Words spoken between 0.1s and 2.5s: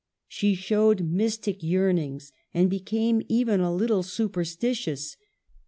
She showed mystic yearnings,